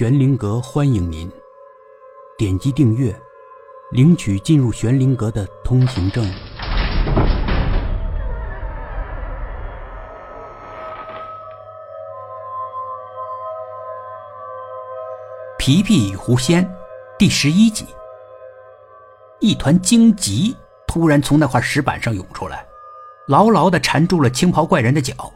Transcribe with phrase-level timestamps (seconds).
[0.00, 1.30] 玄灵阁欢迎您，
[2.38, 3.14] 点击订阅，
[3.90, 6.24] 领取进入玄灵阁的通行证。
[15.58, 16.66] 皮皮与狐仙
[17.18, 17.84] 第十一集，
[19.38, 22.66] 一团荆棘突然从那块石板上涌出来，
[23.26, 25.30] 牢牢的缠住了青袍怪人的脚，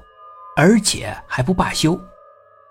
[0.57, 2.01] 而且还不罢休。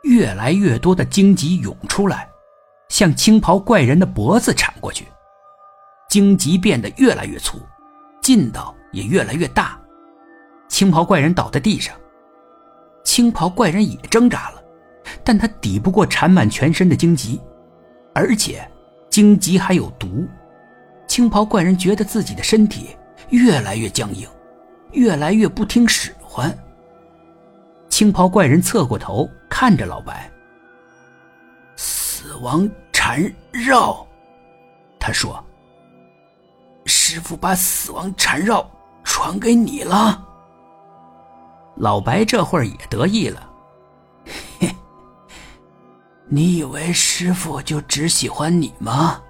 [0.04, 2.30] 越来越多的荆棘涌出来，
[2.90, 5.08] 向青袍怪人的脖子缠过去。
[6.10, 7.58] 荆棘变得越来越粗，
[8.22, 9.80] 劲道也越来越大。
[10.68, 11.96] 青袍怪人倒在地上，
[13.04, 14.62] 青袍怪人也挣扎了，
[15.24, 17.40] 但他抵不过缠满全身的荆棘，
[18.14, 18.70] 而且
[19.10, 20.28] 荆棘还有毒。
[21.08, 22.96] 青袍怪人觉得自己的身体
[23.30, 24.28] 越来越僵硬，
[24.92, 26.56] 越来越不听使唤。
[27.90, 30.28] 青袍怪人侧过头看着老白。
[31.76, 34.04] 死亡缠绕，
[35.00, 35.42] 他说
[36.88, 38.68] ：“师傅把死亡缠绕
[39.04, 40.26] 传给你了。”
[41.78, 43.48] 老白这会儿也得意了：“，
[46.26, 49.22] 你以为师傅就只喜欢你吗？”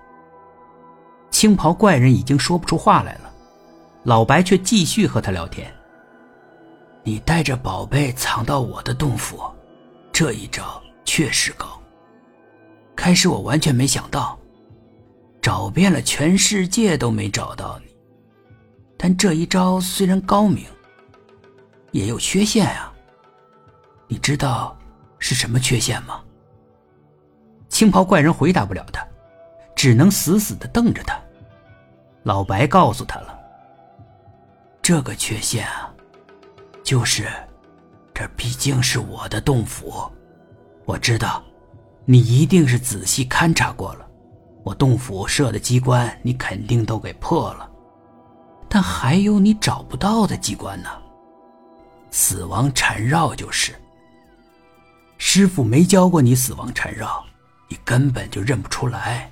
[1.32, 3.30] 青袍怪人已经说不出话来了，
[4.04, 5.70] 老白却继续和他聊天。
[7.04, 9.44] 你带着宝贝藏到我的洞府，
[10.14, 11.68] 这一招确实高。
[12.96, 14.40] 开始我完全没想到，
[15.42, 17.94] 找遍了全世界都没找到你。
[18.96, 20.66] 但这一招虽然高明，
[21.92, 22.94] 也有缺陷啊。
[24.08, 24.78] 你知道
[25.18, 26.24] 是什么缺陷吗？
[27.68, 29.06] 青袍怪人回答不了他，
[29.76, 31.20] 只能死死的瞪着他。
[32.22, 33.38] 老白告诉他了，
[34.82, 35.92] 这个缺陷啊。
[36.84, 37.28] 就是，
[38.24, 40.10] 这毕竟是我的洞府，
[40.86, 41.44] 我知道，
[42.06, 44.08] 你一定是仔细勘察过了，
[44.64, 47.70] 我洞府设的机关你肯定都给破了，
[48.70, 50.90] 但还有你找不到的机关呢。
[52.12, 53.76] 死亡缠绕就是，
[55.18, 57.22] 师傅没教过你死亡缠绕，
[57.68, 59.30] 你根本就认不出来。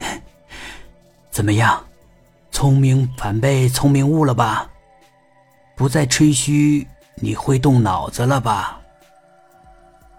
[1.30, 1.84] 怎么样，
[2.50, 4.70] 聪明反被聪明误了吧？
[5.76, 6.88] 不再吹嘘
[7.20, 8.80] 你会动脑子了吧？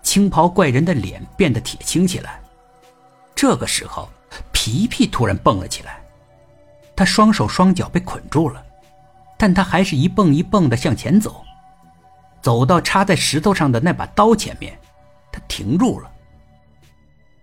[0.03, 2.39] 青袍怪人的脸变得铁青起来。
[3.35, 4.09] 这个时候，
[4.51, 6.01] 皮皮突然蹦了起来，
[6.95, 8.63] 他双手双脚被捆住了，
[9.37, 11.43] 但他还是一蹦一蹦的向前走，
[12.41, 14.77] 走到插在石头上的那把刀前面，
[15.31, 16.11] 他停住了。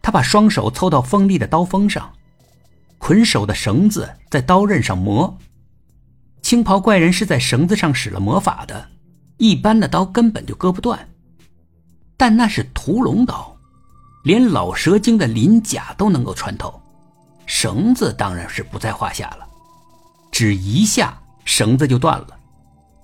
[0.00, 2.12] 他把双手凑到锋利的刀锋上，
[2.98, 5.36] 捆手的绳子在刀刃上磨。
[6.42, 8.88] 青袍怪人是在绳子上使了魔法的，
[9.38, 11.08] 一般的刀根本就割不断。
[12.16, 13.56] 但那是屠龙刀，
[14.24, 16.80] 连老蛇精的鳞甲都能够穿透，
[17.46, 19.46] 绳子当然是不在话下了。
[20.30, 22.38] 只一下，绳子就断了，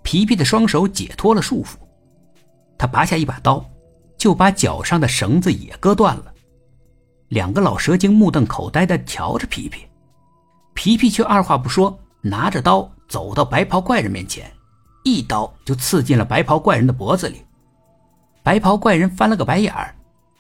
[0.03, 1.77] 皮皮的双手解脱了束缚。
[2.77, 3.65] 他拔下一把刀，
[4.19, 6.35] 就把脚上的绳子也割断了。
[7.29, 9.87] 两个老蛇精目瞪口呆的瞧着皮皮，
[10.75, 12.91] 皮皮却二话不说，拿着刀。
[13.07, 14.51] 走到白袍怪人面前，
[15.05, 17.45] 一刀就刺进了白袍怪人的脖子里。
[18.43, 19.95] 白袍怪人翻了个白眼儿，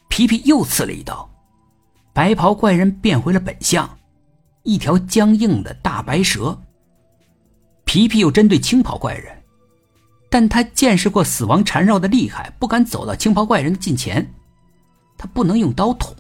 [0.09, 1.31] 皮皮又刺了一刀，
[2.13, 3.89] 白袍怪人变回了本相，
[4.63, 6.59] 一条僵硬的大白蛇。
[7.85, 9.43] 皮皮又针对青袍怪人，
[10.31, 14.35] 但他见识过死亡缠绕的厉害，不敢走到青袍怪人的近前。
[15.17, 16.17] 他不能用刀捅，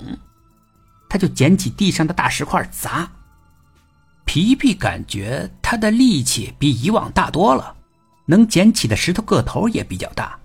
[1.09, 3.11] 他就捡起地上的大石块砸。
[4.25, 7.76] 皮皮感觉他的力气比以往大多了，
[8.27, 10.39] 能捡起的石头个头也比较大，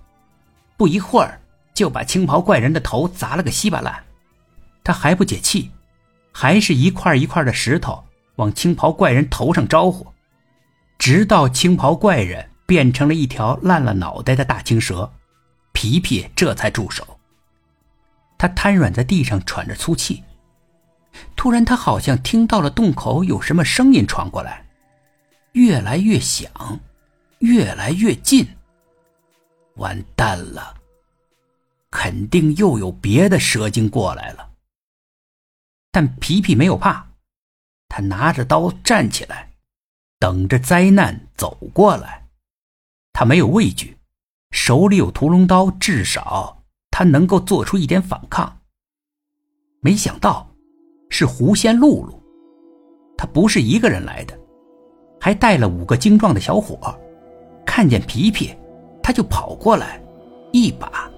[0.76, 1.40] 不一会儿
[1.74, 4.02] 就把青袍怪人的头砸了个稀巴烂。
[4.82, 5.70] 他还不解气，
[6.32, 8.02] 还是一块一块的石头
[8.36, 10.06] 往青袍怪人头上招呼，
[10.98, 15.10] 直到青袍怪人变成了一条烂了脑袋的大青蛇，
[15.72, 17.18] 皮皮这才住手。
[18.38, 20.22] 他瘫软在地上，喘着粗气。
[21.36, 24.64] 突然，他好像听到了洞口有什么声音传过来，
[25.52, 26.50] 越来越响，
[27.40, 28.46] 越来越近。
[29.76, 30.74] 完蛋了，
[31.90, 34.50] 肯定又有别的蛇精过来了。
[35.90, 37.06] 但皮皮没有怕，
[37.88, 39.52] 他拿着刀站起来，
[40.18, 42.26] 等着灾难走过来。
[43.12, 43.96] 他没有畏惧，
[44.52, 48.60] 手里有屠龙刀，至少他能够做出一点反抗。
[49.80, 50.46] 没想到。
[51.12, 52.22] 是狐仙露露，
[53.18, 54.40] 他不是一个人来的，
[55.20, 56.96] 还带了五个精壮的小伙。
[57.72, 58.52] 看见皮皮，
[59.00, 60.02] 他就跑过来，
[60.52, 61.08] 一把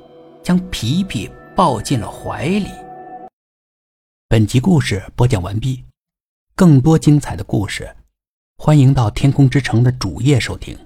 [0.43, 1.27] 将皮皮
[1.57, 2.69] 抱进了怀里。
[4.29, 5.83] 本集故事播讲完毕，
[6.55, 7.97] 更多精彩的故事，
[8.59, 10.79] 欢迎到天空之城的主页收听。